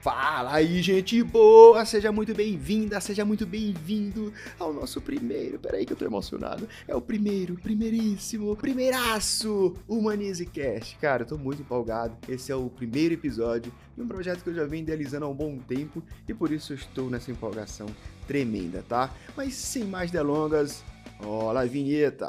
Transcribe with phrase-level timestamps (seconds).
[0.00, 1.84] Fala aí, gente boa!
[1.84, 5.58] Seja muito bem-vinda, seja muito bem-vindo ao nosso primeiro.
[5.58, 6.66] Peraí que eu tô emocionado.
[6.88, 10.96] É o primeiro, primeiríssimo, primeiraço Humanize Cast.
[10.96, 12.16] Cara, eu tô muito empolgado.
[12.26, 15.34] Esse é o primeiro episódio de um projeto que eu já venho idealizando há um
[15.34, 17.86] bom tempo e por isso eu estou nessa empolgação
[18.26, 19.14] tremenda, tá?
[19.36, 20.82] Mas sem mais delongas,
[21.22, 22.26] olha a vinheta!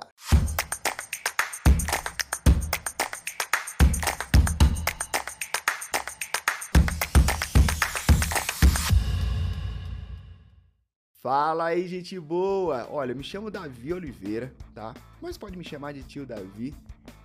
[11.22, 12.88] Fala aí, gente boa!
[12.90, 14.92] Olha, me chamo Davi Oliveira, tá?
[15.22, 16.74] Mas pode me chamar de tio Davi.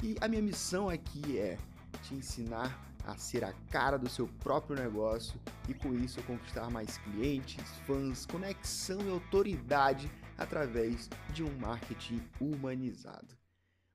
[0.03, 1.57] E a minha missão aqui é
[2.03, 6.99] te ensinar a ser a cara do seu próprio negócio e com isso conquistar mais
[6.99, 13.35] clientes, fãs, conexão e autoridade através de um marketing humanizado.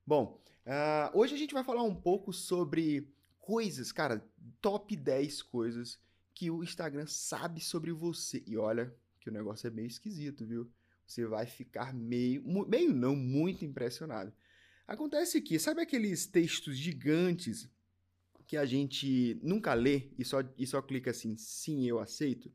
[0.04, 3.08] Bom, uh, hoje a gente vai falar um pouco sobre
[3.38, 4.20] coisas, cara,
[4.60, 5.96] top 10 coisas
[6.34, 8.42] que o Instagram sabe sobre você.
[8.44, 8.92] E olha,
[9.22, 10.70] que o negócio é meio esquisito, viu?
[11.06, 14.32] Você vai ficar meio, meio não, muito impressionado.
[14.86, 17.70] Acontece que, sabe aqueles textos gigantes
[18.46, 22.52] que a gente nunca lê e só, e só clica assim, sim, eu aceito?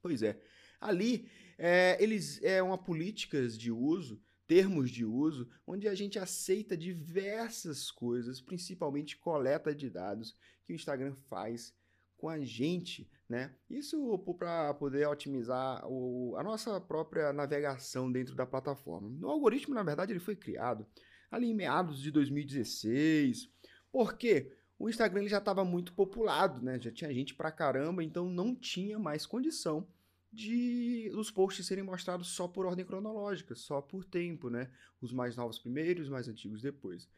[0.00, 0.40] Pois é.
[0.80, 6.76] Ali, é, eles é uma políticas de uso, termos de uso, onde a gente aceita
[6.76, 11.74] diversas coisas, principalmente coleta de dados, que o Instagram faz
[12.18, 13.54] com a gente, né?
[13.70, 19.08] Isso para poder otimizar o, a nossa própria navegação dentro da plataforma.
[19.22, 20.84] O algoritmo, na verdade, ele foi criado
[21.30, 23.48] ali em meados de 2016,
[23.92, 26.78] porque o Instagram ele já estava muito populado, né?
[26.78, 29.86] Já tinha gente pra caramba, então não tinha mais condição
[30.32, 34.70] de os posts serem mostrados só por ordem cronológica, só por tempo, né?
[35.00, 37.08] Os mais novos primeiro, os mais antigos depois.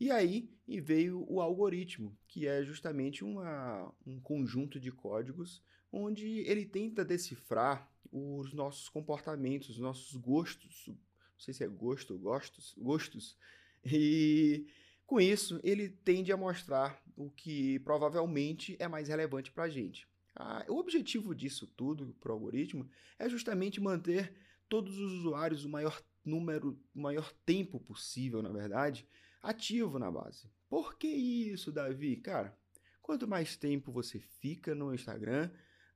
[0.00, 5.62] E aí e veio o algoritmo, que é justamente uma, um conjunto de códigos
[5.92, 10.96] onde ele tenta decifrar os nossos comportamentos, os nossos gostos, não
[11.38, 13.36] sei se é gosto ou gostos, gostos,
[13.84, 14.66] e
[15.04, 20.08] com isso ele tende a mostrar o que provavelmente é mais relevante para a gente.
[20.34, 24.32] Ah, o objetivo disso tudo, para o algoritmo, é justamente manter
[24.68, 29.06] todos os usuários o maior número, o maior tempo possível, na verdade,
[29.42, 30.50] ativo na base.
[30.68, 32.16] Por que isso, Davi?
[32.16, 32.56] Cara,
[33.02, 35.50] quanto mais tempo você fica no Instagram,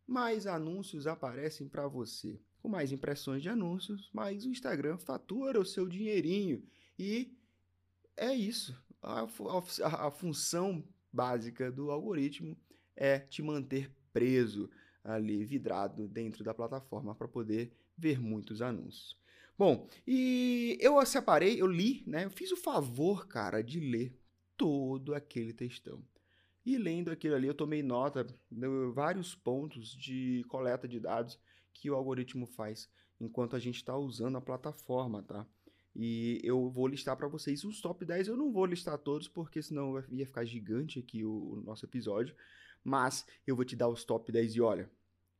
[0.06, 2.40] mais anúncios aparecem para você.
[2.60, 6.66] Com mais impressões de anúncios, mais o Instagram fatura o seu dinheirinho.
[6.98, 7.36] E
[8.16, 8.76] é isso.
[9.02, 10.82] A, a, a função
[11.12, 12.56] básica do algoritmo
[12.96, 14.70] é te manter preso
[15.02, 19.16] ali, vidrado dentro da plataforma para poder ver muitos anúncios.
[19.56, 22.24] Bom, e eu separei, eu li, né?
[22.24, 24.18] Eu fiz o favor, cara, de ler
[24.56, 26.04] todo aquele textão.
[26.66, 31.38] E lendo aquilo ali, eu tomei nota de vários pontos de coleta de dados
[31.72, 32.88] que o algoritmo faz
[33.20, 35.46] enquanto a gente está usando a plataforma, tá?
[35.94, 38.28] E eu vou listar para vocês os top 10.
[38.28, 42.34] Eu não vou listar todos, porque senão ia ficar gigante aqui o, o nosso episódio.
[42.82, 44.90] Mas eu vou te dar os top 10 e olha,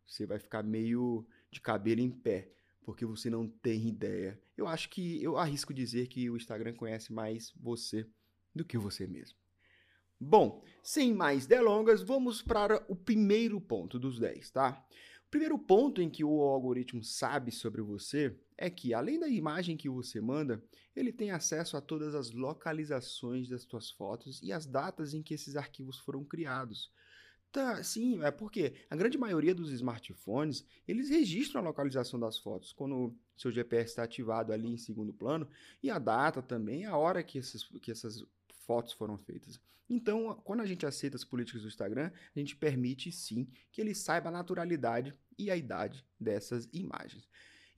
[0.07, 2.53] você vai ficar meio de cabelo em pé
[2.85, 4.41] porque você não tem ideia.
[4.57, 8.07] Eu acho que eu arrisco dizer que o Instagram conhece mais você
[8.55, 9.39] do que você mesmo.
[10.21, 14.87] Bom, sem mais delongas, vamos para o primeiro ponto dos 10, tá?
[15.27, 19.77] O primeiro ponto em que o algoritmo sabe sobre você é que, além da imagem
[19.77, 20.63] que você manda,
[20.95, 25.35] ele tem acesso a todas as localizações das suas fotos e as datas em que
[25.35, 26.93] esses arquivos foram criados.
[27.55, 32.73] Tá, sim, é porque a grande maioria dos smartphones, eles registram a localização das fotos
[32.73, 35.47] quando seu GPS está ativado ali em segundo plano
[35.81, 38.27] e a data também, a hora que, esses, que essas
[38.67, 39.61] fotos foram feitas.
[39.89, 43.95] Então, quando a gente aceita as políticas do Instagram, a gente permite sim que ele
[43.95, 47.29] saiba a naturalidade e a idade dessas imagens.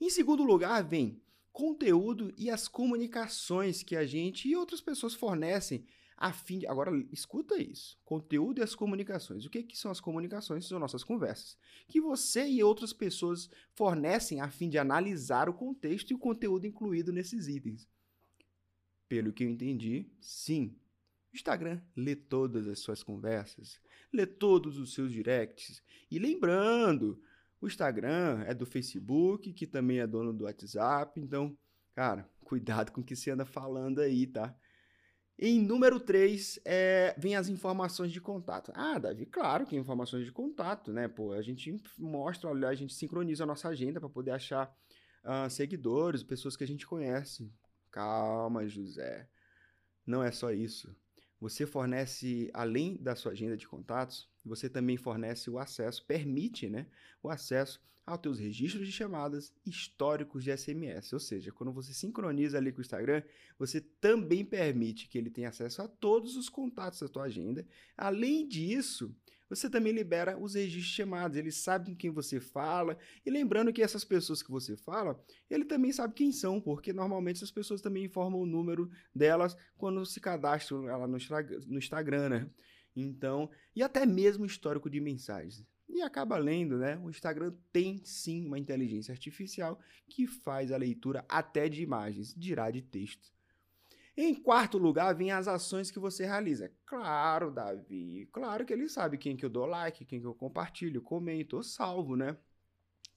[0.00, 1.20] Em segundo lugar, vem
[1.52, 5.84] conteúdo e as comunicações que a gente e outras pessoas fornecem
[6.16, 6.66] a fim de...
[6.66, 7.98] Agora, escuta isso.
[8.04, 9.44] Conteúdo e as comunicações.
[9.44, 10.66] O que, que são as comunicações?
[10.66, 11.58] São nossas conversas.
[11.86, 16.66] Que você e outras pessoas fornecem a fim de analisar o contexto e o conteúdo
[16.66, 17.86] incluído nesses itens.
[19.08, 20.74] Pelo que eu entendi, sim.
[21.32, 23.78] O Instagram lê todas as suas conversas,
[24.10, 25.82] lê todos os seus directs.
[26.10, 27.22] E lembrando,
[27.60, 31.20] o Instagram é do Facebook, que também é dono do WhatsApp.
[31.20, 31.56] Então,
[31.94, 34.56] cara, cuidado com o que você anda falando aí, tá?
[35.38, 38.72] Em número 3, é, vem as informações de contato.
[38.74, 41.08] Ah, Davi, claro que informações de contato, né?
[41.08, 44.74] Pô, a gente mostra, olha, a gente sincroniza a nossa agenda para poder achar
[45.22, 47.52] uh, seguidores, pessoas que a gente conhece.
[47.90, 49.28] Calma, José.
[50.06, 50.96] Não é só isso.
[51.38, 56.86] Você fornece, além da sua agenda de contatos, você também fornece o acesso, permite né,
[57.22, 61.12] o acesso aos teus registros de chamadas históricos de SMS.
[61.12, 63.22] Ou seja, quando você sincroniza ali com o Instagram,
[63.58, 67.66] você também permite que ele tenha acesso a todos os contatos da tua agenda.
[67.96, 69.12] Além disso,
[69.48, 71.36] você também libera os registros de chamadas.
[71.36, 72.96] Ele sabe com quem você fala.
[73.24, 75.20] E lembrando que essas pessoas que você fala,
[75.50, 80.04] ele também sabe quem são, porque normalmente essas pessoas também informam o número delas quando
[80.06, 81.16] se cadastram lá no
[81.78, 82.50] Instagram, né?
[82.96, 85.62] Então, e até mesmo histórico de mensagens.
[85.88, 86.98] E acaba lendo, né?
[86.98, 89.78] O Instagram tem sim uma inteligência artificial
[90.08, 93.36] que faz a leitura até de imagens, dirá de texto.
[94.16, 96.72] Em quarto lugar, vem as ações que você realiza.
[96.86, 101.02] Claro, Davi, claro que ele sabe quem que eu dou like, quem que eu compartilho,
[101.02, 102.36] comento ou salvo, né?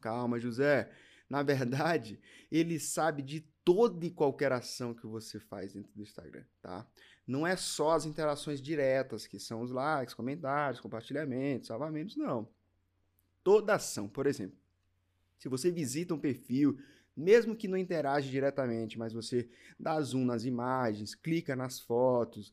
[0.02, 0.92] Calma, José.
[1.30, 2.20] Na verdade,
[2.52, 6.86] ele sabe de toda e qualquer ação que você faz dentro do Instagram, tá?
[7.30, 12.50] Não é só as interações diretas, que são os likes, comentários, compartilhamentos, salvamentos, não.
[13.44, 14.58] Toda ação, por exemplo,
[15.38, 16.80] se você visita um perfil,
[17.16, 19.48] mesmo que não interage diretamente, mas você
[19.80, 22.52] dá zoom nas imagens, clica nas fotos,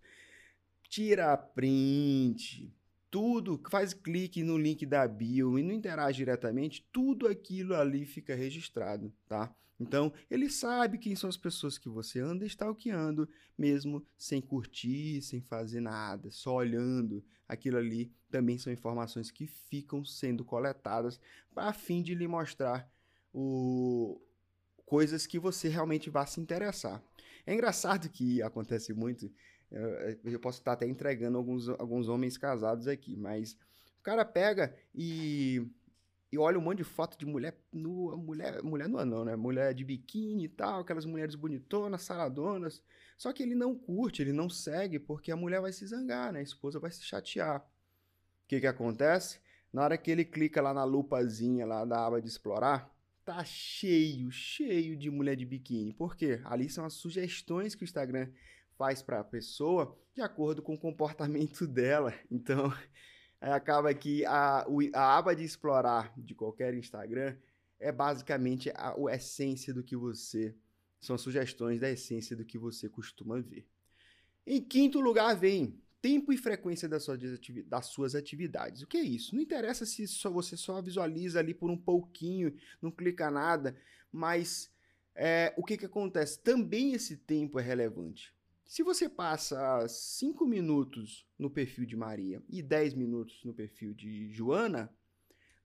[0.90, 2.70] tira print,
[3.16, 8.34] tudo, faz clique no link da bio e não interage diretamente, tudo aquilo ali fica
[8.34, 9.56] registrado, tá?
[9.80, 13.26] Então, ele sabe quem são as pessoas que você anda stalkeando,
[13.56, 17.24] mesmo sem curtir, sem fazer nada, só olhando.
[17.48, 21.18] Aquilo ali também são informações que ficam sendo coletadas
[21.56, 22.86] a fim de lhe mostrar
[23.32, 24.20] o...
[24.84, 27.02] coisas que você realmente vai se interessar.
[27.46, 29.32] É engraçado que acontece muito
[29.70, 33.52] eu posso estar até entregando alguns, alguns homens casados aqui, mas
[33.98, 35.66] o cara pega e,
[36.30, 39.34] e olha um monte de foto de mulher nua, mulher, mulher nua não, né?
[39.34, 42.82] Mulher de biquíni e tal, aquelas mulheres bonitonas, saradonas.
[43.18, 46.40] Só que ele não curte, ele não segue, porque a mulher vai se zangar, né?
[46.40, 47.60] A esposa vai se chatear.
[47.60, 49.40] O que que acontece?
[49.72, 54.30] Na hora que ele clica lá na lupazinha lá da aba de explorar, tá cheio,
[54.30, 55.92] cheio de mulher de biquíni.
[55.92, 56.40] Por quê?
[56.44, 58.28] Ali são as sugestões que o Instagram
[58.76, 62.14] faz para a pessoa de acordo com o comportamento dela.
[62.30, 62.72] Então,
[63.40, 67.36] acaba que a, a aba de explorar de qualquer Instagram
[67.78, 70.54] é basicamente a, a essência do que você.
[70.98, 73.66] São sugestões da essência do que você costuma ver.
[74.46, 77.20] Em quinto lugar vem tempo e frequência das suas,
[77.66, 78.82] das suas atividades.
[78.82, 79.34] O que é isso?
[79.34, 83.76] Não interessa se só, você só visualiza ali por um pouquinho, não clica nada,
[84.10, 84.70] mas
[85.14, 86.40] é, o que, que acontece?
[86.40, 88.35] Também esse tempo é relevante.
[88.66, 94.28] Se você passa 5 minutos no perfil de Maria e 10 minutos no perfil de
[94.32, 94.92] Joana,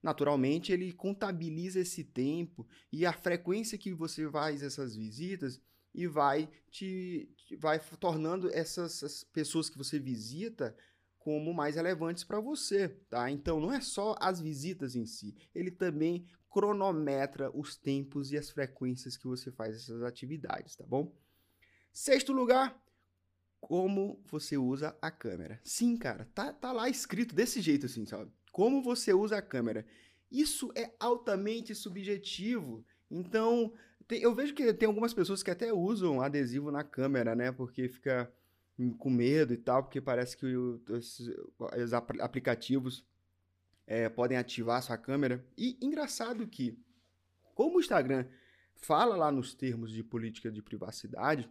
[0.00, 5.60] naturalmente ele contabiliza esse tempo e a frequência que você faz essas visitas
[5.92, 10.76] e vai te, te vai tornando essas pessoas que você visita
[11.18, 13.30] como mais relevantes para você, tá?
[13.30, 18.50] Então não é só as visitas em si, ele também cronometra os tempos e as
[18.50, 21.12] frequências que você faz essas atividades, tá bom?
[21.92, 22.82] Sexto lugar,
[23.62, 25.60] como você usa a câmera.
[25.62, 28.28] Sim, cara, tá, tá lá escrito desse jeito assim, sabe?
[28.50, 29.86] Como você usa a câmera.
[30.30, 32.84] Isso é altamente subjetivo.
[33.08, 33.72] Então,
[34.08, 37.52] tem, eu vejo que tem algumas pessoas que até usam adesivo na câmera, né?
[37.52, 38.30] Porque fica
[38.98, 40.82] com medo e tal, porque parece que os,
[42.20, 43.06] aplicativos
[43.86, 45.46] é, podem ativar sua câmera.
[45.56, 46.76] E engraçado que,
[47.54, 48.26] como o Instagram
[48.74, 51.48] fala lá nos termos de política de privacidade,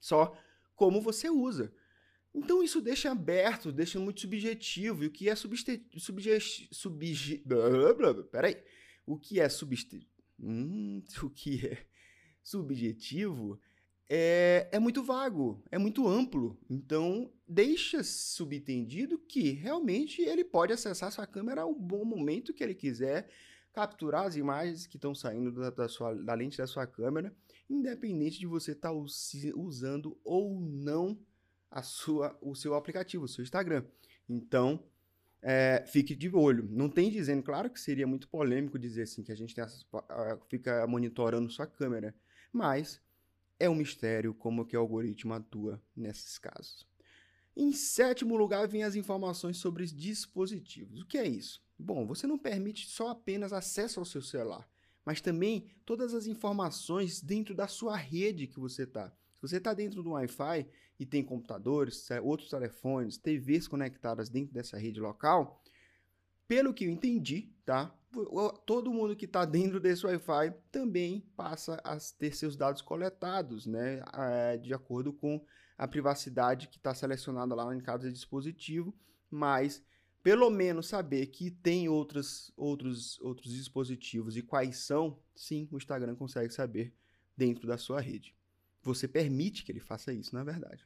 [0.00, 0.34] só
[0.76, 1.72] como você usa.
[2.34, 5.02] Então isso deixa aberto, deixa muito subjetivo.
[5.02, 5.98] E o que é subjetivo.
[6.70, 7.42] Subje,
[8.30, 8.62] peraí.
[9.06, 10.06] O que é subjetivo.
[10.38, 11.86] Hum, o que é
[12.42, 13.58] subjetivo
[14.08, 16.58] é, é muito vago, é muito amplo.
[16.68, 22.74] Então, deixa subentendido que realmente ele pode acessar sua câmera ao bom momento que ele
[22.74, 23.28] quiser,
[23.72, 27.34] capturar as imagens que estão saindo da, da, sua, da lente da sua câmera
[27.68, 28.94] independente de você estar tá
[29.54, 31.18] usando ou não
[31.70, 33.84] a sua, o seu aplicativo, o seu Instagram.
[34.28, 34.82] Então,
[35.42, 36.66] é, fique de olho.
[36.70, 39.86] Não tem dizendo, claro que seria muito polêmico dizer assim que a gente essas,
[40.48, 42.14] fica monitorando sua câmera,
[42.52, 43.00] mas
[43.58, 46.86] é um mistério como que o algoritmo atua nesses casos.
[47.56, 51.00] Em sétimo lugar, vem as informações sobre os dispositivos.
[51.00, 51.62] O que é isso?
[51.78, 54.68] Bom, você não permite só apenas acesso ao seu celular
[55.06, 59.08] mas também todas as informações dentro da sua rede que você está.
[59.08, 64.76] Se você está dentro do Wi-Fi e tem computadores, outros telefones, TVs conectadas dentro dessa
[64.76, 65.62] rede local,
[66.48, 67.94] pelo que eu entendi, tá?
[68.64, 74.02] Todo mundo que está dentro desse Wi-Fi também passa a ter seus dados coletados, né?
[74.60, 75.44] De acordo com
[75.78, 78.92] a privacidade que está selecionada lá em cada dispositivo,
[79.30, 79.84] mas
[80.26, 86.16] pelo menos saber que tem outros, outros, outros dispositivos e quais são, sim, o Instagram
[86.16, 86.92] consegue saber
[87.36, 88.34] dentro da sua rede.
[88.82, 90.84] Você permite que ele faça isso, na verdade.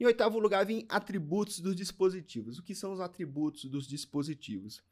[0.00, 2.58] Em oitavo lugar, vem atributos dos dispositivos.
[2.58, 4.82] O que são os atributos dos dispositivos?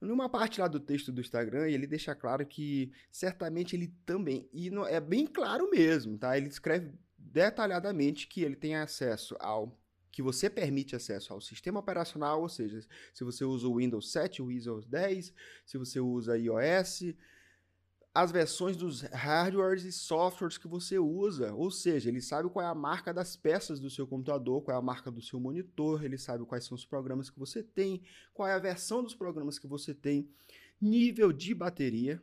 [0.00, 4.70] Numa parte lá do texto do Instagram, ele deixa claro que certamente ele também, e
[4.88, 6.38] é bem claro mesmo, tá?
[6.38, 9.76] Ele escreve detalhadamente que ele tem acesso ao
[10.10, 14.42] que você permite acesso ao sistema operacional, ou seja, se você usa o Windows 7,
[14.42, 15.32] o Windows 10,
[15.64, 17.14] se você usa iOS,
[18.12, 22.68] as versões dos hardwares e softwares que você usa, ou seja, ele sabe qual é
[22.68, 26.18] a marca das peças do seu computador, qual é a marca do seu monitor, ele
[26.18, 28.02] sabe quais são os programas que você tem,
[28.34, 30.28] qual é a versão dos programas que você tem,
[30.80, 32.20] nível de bateria,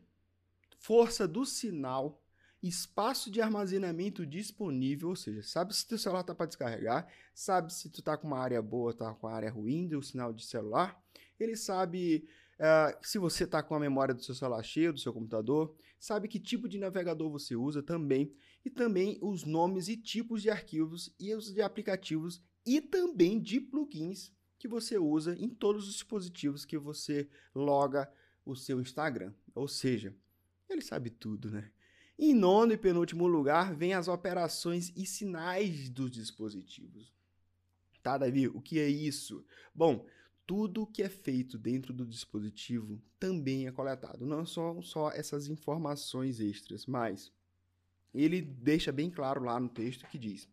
[0.78, 2.22] força do sinal,
[2.62, 7.90] espaço de armazenamento disponível, ou seja, sabe se teu celular está para descarregar, sabe se
[7.90, 11.00] tu está com uma área boa, está com uma área ruim do sinal de celular,
[11.40, 12.28] ele sabe
[12.60, 16.28] uh, se você está com a memória do seu celular cheia, do seu computador, sabe
[16.28, 18.34] que tipo de navegador você usa também,
[18.66, 23.62] e também os nomes e tipos de arquivos e os de aplicativos e também de
[23.62, 28.12] plugins que você usa em todos os dispositivos que você loga
[28.46, 29.34] o seu Instagram.
[29.56, 30.14] Ou seja,
[30.70, 31.72] ele sabe tudo, né?
[32.18, 37.14] Em nono e penúltimo lugar, vem as operações e sinais dos dispositivos.
[38.02, 38.48] Tá, Davi?
[38.48, 39.46] O que é isso?
[39.74, 40.06] Bom,
[40.46, 44.26] tudo que é feito dentro do dispositivo também é coletado.
[44.26, 47.32] Não só, só essas informações extras, mas
[48.14, 50.50] ele deixa bem claro lá no texto que diz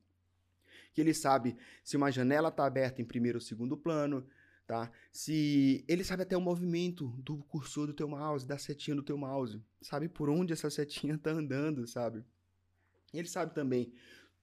[0.95, 4.25] que ele sabe se uma janela está aberta em primeiro ou segundo plano,
[4.67, 4.91] tá?
[5.13, 9.17] Se ele sabe até o movimento do cursor do teu mouse, da setinha do teu
[9.17, 12.25] mouse, sabe por onde essa setinha está andando, sabe?
[13.13, 13.93] Ele sabe também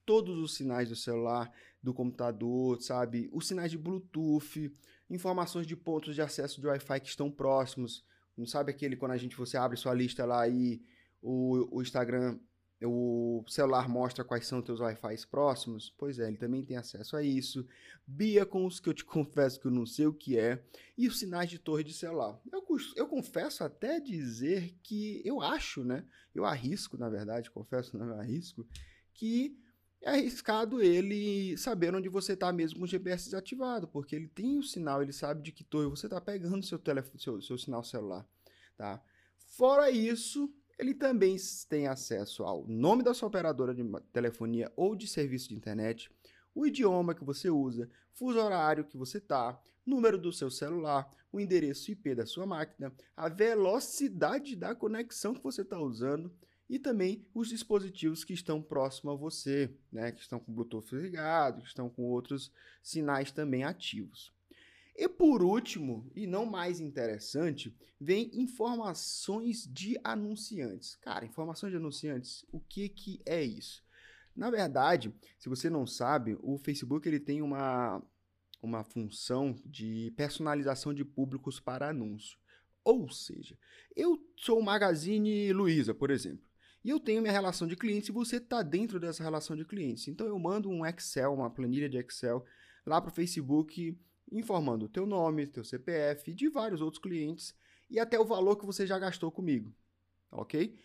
[0.04, 1.52] todos os sinais do celular,
[1.82, 3.28] do computador, sabe?
[3.32, 4.74] Os sinais de Bluetooth,
[5.10, 8.04] informações de pontos de acesso de Wi-Fi que estão próximos.
[8.36, 10.82] Não sabe aquele quando a gente você abre sua lista lá e
[11.20, 12.38] o, o Instagram
[12.84, 15.94] o celular mostra quais são os teus Wi-Fi próximos?
[15.96, 17.66] Pois é, ele também tem acesso a isso.
[18.06, 20.62] Beacons, que eu te confesso que eu não sei o que é.
[20.96, 22.40] E os sinais de torre de celular.
[22.50, 22.64] Eu,
[22.96, 26.04] eu confesso até dizer que eu acho, né?
[26.34, 28.66] Eu arrisco, na verdade, confesso, não arrisco,
[29.14, 29.56] que
[30.00, 34.58] é arriscado ele saber onde você está mesmo com o GPS desativado, porque ele tem
[34.58, 37.84] o sinal, ele sabe de que torre você está pegando seu, telefone, seu, seu sinal
[37.84, 38.26] celular,
[38.76, 39.00] tá?
[39.36, 41.36] Fora isso, ele também
[41.68, 46.10] tem acesso ao nome da sua operadora de telefonia ou de serviço de internet,
[46.54, 51.40] o idioma que você usa, fuso horário que você está, número do seu celular, o
[51.40, 56.32] endereço IP da sua máquina, a velocidade da conexão que você está usando
[56.68, 61.60] e também os dispositivos que estão próximos a você, né, que estão com Bluetooth ligado,
[61.60, 62.52] que estão com outros
[62.82, 64.32] sinais também ativos.
[64.94, 70.96] E por último, e não mais interessante, vem informações de anunciantes.
[70.96, 73.82] Cara, informações de anunciantes, o que, que é isso?
[74.36, 78.02] Na verdade, se você não sabe, o Facebook ele tem uma,
[78.62, 82.38] uma função de personalização de públicos para anúncio.
[82.84, 83.58] Ou seja,
[83.94, 86.44] eu sou o Magazine Luiza, por exemplo,
[86.84, 90.08] e eu tenho minha relação de clientes e você está dentro dessa relação de clientes.
[90.08, 92.44] Então eu mando um Excel, uma planilha de Excel
[92.84, 93.96] lá para o Facebook
[94.32, 97.54] informando o teu nome, teu CPF, de vários outros clientes
[97.90, 99.72] e até o valor que você já gastou comigo,
[100.30, 100.76] ok?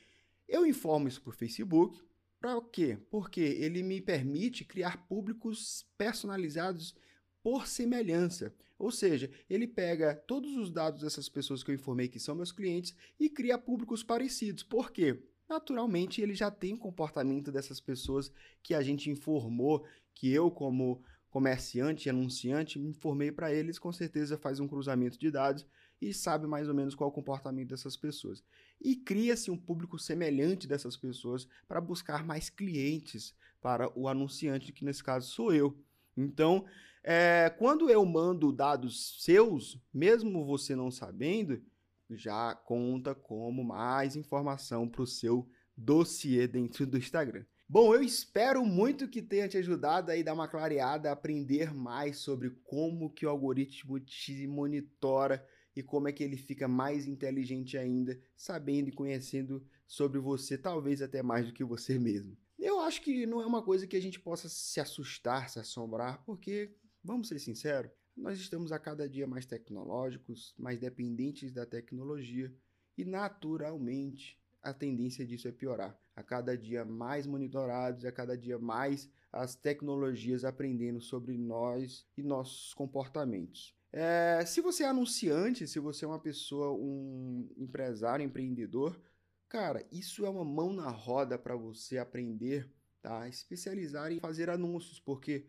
[0.47, 1.99] Eu informo isso para o Facebook,
[2.39, 2.97] para quê?
[3.09, 6.95] Porque ele me permite criar públicos personalizados
[7.41, 8.53] por semelhança.
[8.77, 12.51] Ou seja, ele pega todos os dados dessas pessoas que eu informei que são meus
[12.51, 14.63] clientes e cria públicos parecidos.
[14.63, 15.19] Por quê?
[15.49, 21.01] Naturalmente, ele já tem o comportamento dessas pessoas que a gente informou, que eu, como
[21.29, 25.65] comerciante e anunciante, me informei para eles, com certeza faz um cruzamento de dados
[26.01, 28.43] e sabe mais ou menos qual é o comportamento dessas pessoas.
[28.79, 34.85] E cria-se um público semelhante dessas pessoas para buscar mais clientes para o anunciante, que
[34.85, 35.77] nesse caso sou eu.
[36.15, 36.65] Então,
[37.03, 41.61] é, quando eu mando dados seus, mesmo você não sabendo,
[42.09, 47.45] já conta como mais informação para o seu dossiê dentro do Instagram.
[47.69, 52.49] Bom, eu espero muito que tenha te ajudado aí dar uma clareada, aprender mais sobre
[52.63, 55.45] como que o algoritmo te monitora
[55.75, 61.01] e como é que ele fica mais inteligente ainda, sabendo e conhecendo sobre você, talvez
[61.01, 62.37] até mais do que você mesmo.
[62.57, 66.23] Eu acho que não é uma coisa que a gente possa se assustar, se assombrar,
[66.23, 72.49] porque, vamos ser sinceros, nós estamos a cada dia mais tecnológicos, mais dependentes da tecnologia
[72.97, 75.97] e, naturalmente, a tendência disso é piorar.
[76.13, 82.21] A cada dia mais monitorados, a cada dia mais as tecnologias aprendendo sobre nós e
[82.21, 83.73] nossos comportamentos.
[83.93, 88.99] É, se você é anunciante, se você é uma pessoa, um empresário, empreendedor,
[89.47, 92.69] cara, isso é uma mão na roda para você aprender,
[93.01, 93.27] tá?
[93.29, 95.47] Especializar em fazer anúncios, porque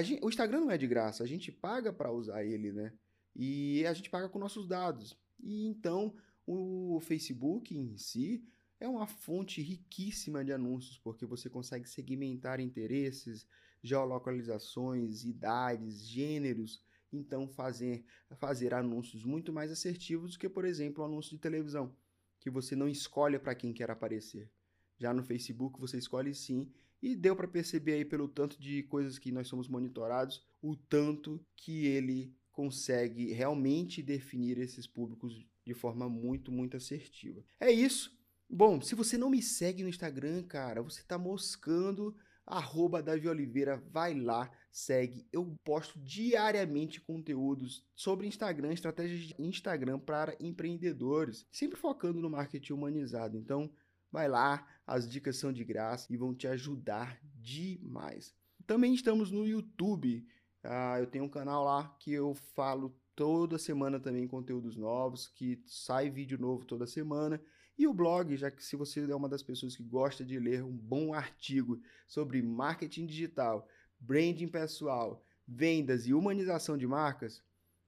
[0.00, 2.92] gente, o Instagram não é de graça, a gente paga para usar ele, né?
[3.34, 5.18] E a gente paga com nossos dados.
[5.42, 6.14] E então
[6.46, 8.44] o Facebook em si
[8.80, 13.46] é uma fonte riquíssima de anúncios, porque você consegue segmentar interesses,
[13.82, 16.82] geolocalizações, idades, gêneros,
[17.12, 18.04] então fazer,
[18.36, 21.96] fazer anúncios muito mais assertivos do que, por exemplo, um anúncio de televisão,
[22.40, 24.50] que você não escolhe para quem quer aparecer.
[24.98, 26.70] Já no Facebook você escolhe sim,
[27.02, 31.44] e deu para perceber aí pelo tanto de coisas que nós somos monitorados, o tanto
[31.54, 37.42] que ele consegue realmente definir esses públicos de forma muito, muito assertiva.
[37.58, 38.16] É isso.
[38.48, 42.14] Bom, se você não me segue no Instagram, cara, você tá moscando.
[42.46, 45.26] Arroba Davi Oliveira, vai lá, segue.
[45.32, 52.74] Eu posto diariamente conteúdos sobre Instagram, estratégias de Instagram para empreendedores, sempre focando no marketing
[52.74, 53.38] humanizado.
[53.38, 53.72] Então,
[54.12, 58.34] vai lá, as dicas são de graça e vão te ajudar demais.
[58.66, 60.26] Também estamos no YouTube.
[60.64, 65.62] Ah, eu tenho um canal lá que eu falo toda semana também conteúdos novos, que
[65.66, 67.40] sai vídeo novo toda semana.
[67.76, 70.62] E o blog, já que se você é uma das pessoas que gosta de ler
[70.62, 73.68] um bom artigo sobre marketing digital,
[73.98, 77.42] branding pessoal, vendas e humanização de marcas,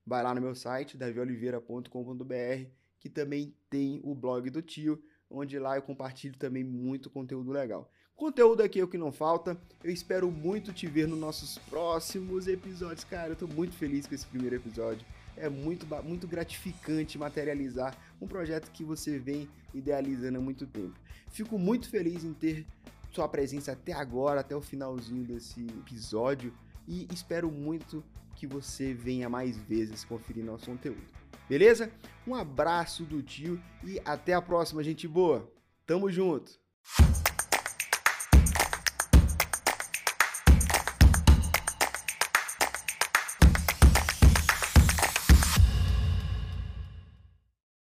[0.04, 5.76] vai lá no meu site, davioliveira.com.br, que também tem o blog do tio, onde lá
[5.76, 7.90] eu compartilho também muito conteúdo legal.
[8.16, 9.56] Conteúdo aqui é o que não falta.
[9.84, 13.04] Eu espero muito te ver nos nossos próximos episódios.
[13.04, 15.06] Cara, eu tô muito feliz com esse primeiro episódio
[15.36, 20.98] é muito, muito gratificante materializar um projeto que você vem idealizando há muito tempo.
[21.28, 22.66] Fico muito feliz em ter
[23.12, 26.52] sua presença até agora, até o finalzinho desse episódio
[26.88, 28.02] e espero muito
[28.34, 31.04] que você venha mais vezes conferir nosso conteúdo.
[31.48, 31.90] Beleza?
[32.26, 35.50] Um abraço do tio e até a próxima, gente boa.
[35.86, 36.58] Tamo junto.